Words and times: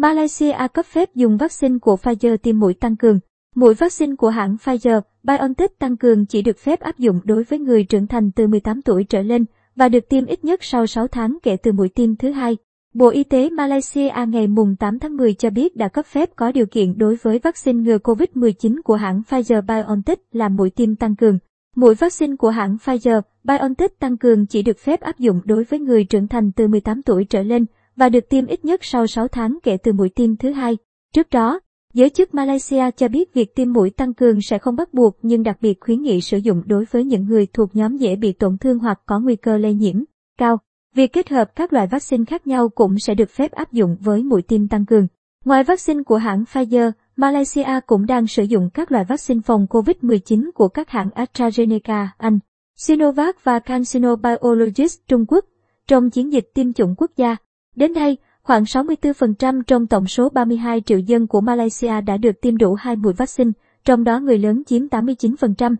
Malaysia 0.00 0.68
cấp 0.74 0.86
phép 0.86 1.14
dùng 1.14 1.36
vaccine 1.36 1.78
của 1.78 1.96
Pfizer 2.02 2.36
tiêm 2.36 2.58
mũi 2.58 2.74
tăng 2.74 2.96
cường. 2.96 3.20
Mũi 3.54 3.74
vaccine 3.74 4.16
của 4.16 4.28
hãng 4.28 4.56
Pfizer, 4.64 5.00
BioNTech 5.22 5.78
tăng 5.78 5.96
cường 5.96 6.26
chỉ 6.26 6.42
được 6.42 6.58
phép 6.58 6.80
áp 6.80 6.98
dụng 6.98 7.20
đối 7.24 7.42
với 7.42 7.58
người 7.58 7.84
trưởng 7.84 8.06
thành 8.06 8.30
từ 8.30 8.46
18 8.46 8.82
tuổi 8.82 9.04
trở 9.04 9.22
lên 9.22 9.44
và 9.76 9.88
được 9.88 10.08
tiêm 10.08 10.26
ít 10.26 10.44
nhất 10.44 10.60
sau 10.62 10.86
6 10.86 11.08
tháng 11.08 11.38
kể 11.42 11.56
từ 11.56 11.72
mũi 11.72 11.88
tiêm 11.88 12.16
thứ 12.16 12.30
hai. 12.30 12.56
Bộ 12.94 13.08
Y 13.08 13.24
tế 13.24 13.50
Malaysia 13.50 14.10
ngày 14.28 14.46
mùng 14.46 14.76
8 14.76 14.98
tháng 14.98 15.16
10 15.16 15.34
cho 15.34 15.50
biết 15.50 15.76
đã 15.76 15.88
cấp 15.88 16.06
phép 16.06 16.30
có 16.36 16.52
điều 16.52 16.66
kiện 16.66 16.98
đối 16.98 17.16
với 17.22 17.38
vaccine 17.38 17.82
ngừa 17.82 17.98
COVID-19 17.98 18.80
của 18.84 18.96
hãng 18.96 19.22
Pfizer-BioNTech 19.28 20.16
làm 20.32 20.56
mũi 20.56 20.70
tiêm 20.70 20.96
tăng 20.96 21.16
cường. 21.16 21.38
Mũi 21.76 21.94
vaccine 21.94 22.36
của 22.36 22.50
hãng 22.50 22.76
Pfizer-BioNTech 22.84 23.88
tăng 23.98 24.16
cường 24.16 24.46
chỉ 24.46 24.62
được 24.62 24.78
phép 24.78 25.00
áp 25.00 25.18
dụng 25.18 25.40
đối 25.44 25.64
với 25.64 25.80
người 25.80 26.04
trưởng 26.04 26.28
thành 26.28 26.52
từ 26.52 26.68
18 26.68 27.02
tuổi 27.02 27.24
trở 27.24 27.42
lên 27.42 27.66
và 27.98 28.08
được 28.08 28.28
tiêm 28.28 28.46
ít 28.46 28.64
nhất 28.64 28.80
sau 28.84 29.06
6 29.06 29.28
tháng 29.28 29.58
kể 29.62 29.76
từ 29.76 29.92
mũi 29.92 30.08
tiêm 30.08 30.36
thứ 30.36 30.50
hai. 30.50 30.76
Trước 31.14 31.30
đó, 31.30 31.60
giới 31.94 32.10
chức 32.10 32.34
Malaysia 32.34 32.90
cho 32.96 33.08
biết 33.08 33.34
việc 33.34 33.54
tiêm 33.54 33.72
mũi 33.72 33.90
tăng 33.90 34.14
cường 34.14 34.40
sẽ 34.40 34.58
không 34.58 34.76
bắt 34.76 34.94
buộc 34.94 35.18
nhưng 35.22 35.42
đặc 35.42 35.56
biệt 35.60 35.80
khuyến 35.80 36.02
nghị 36.02 36.20
sử 36.20 36.38
dụng 36.38 36.62
đối 36.66 36.84
với 36.90 37.04
những 37.04 37.24
người 37.24 37.46
thuộc 37.46 37.76
nhóm 37.76 37.96
dễ 37.96 38.16
bị 38.16 38.32
tổn 38.32 38.58
thương 38.58 38.78
hoặc 38.78 39.00
có 39.06 39.20
nguy 39.20 39.36
cơ 39.36 39.56
lây 39.56 39.74
nhiễm 39.74 39.96
cao. 40.38 40.58
Việc 40.94 41.12
kết 41.12 41.28
hợp 41.28 41.56
các 41.56 41.72
loại 41.72 41.86
vaccine 41.86 42.24
khác 42.24 42.46
nhau 42.46 42.68
cũng 42.68 42.98
sẽ 42.98 43.14
được 43.14 43.30
phép 43.30 43.52
áp 43.52 43.72
dụng 43.72 43.96
với 44.00 44.22
mũi 44.22 44.42
tiêm 44.42 44.68
tăng 44.68 44.86
cường. 44.86 45.06
Ngoài 45.44 45.64
vaccine 45.64 46.02
của 46.02 46.16
hãng 46.16 46.44
Pfizer, 46.52 46.90
Malaysia 47.16 47.80
cũng 47.86 48.06
đang 48.06 48.26
sử 48.26 48.42
dụng 48.42 48.70
các 48.74 48.92
loại 48.92 49.04
vaccine 49.08 49.40
phòng 49.40 49.66
COVID-19 49.70 50.50
của 50.54 50.68
các 50.68 50.90
hãng 50.90 51.08
AstraZeneca, 51.08 52.06
Anh, 52.18 52.38
Sinovac 52.76 53.44
và 53.44 53.58
CanSino 53.58 54.16
Biologics 54.16 54.98
Trung 55.08 55.24
Quốc 55.28 55.44
trong 55.86 56.10
chiến 56.10 56.32
dịch 56.32 56.50
tiêm 56.54 56.72
chủng 56.72 56.94
quốc 56.98 57.10
gia. 57.16 57.36
Đến 57.78 57.92
nay, 57.92 58.16
khoảng 58.42 58.62
64% 58.62 59.62
trong 59.62 59.86
tổng 59.86 60.06
số 60.06 60.28
32 60.28 60.80
triệu 60.80 60.98
dân 60.98 61.26
của 61.26 61.40
Malaysia 61.40 62.00
đã 62.00 62.16
được 62.16 62.40
tiêm 62.40 62.56
đủ 62.56 62.74
hai 62.74 62.96
mũi 62.96 63.12
vaccine, 63.12 63.50
trong 63.84 64.04
đó 64.04 64.20
người 64.20 64.38
lớn 64.38 64.62
chiếm 64.66 64.82
89%. 64.86 65.76